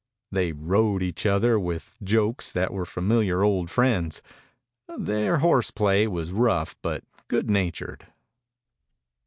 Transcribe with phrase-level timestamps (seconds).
[0.31, 4.23] They "rode" each other with jokes that were familiar old friends.
[4.97, 8.07] Their horse play was rough but good natured.